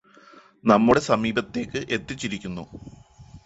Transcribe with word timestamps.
നമ്മുടെ 0.63 1.01
സമീപത്തേക്ക് 1.01 1.85
എത്തിച്ചിരിക്കുന്നു 1.89 2.65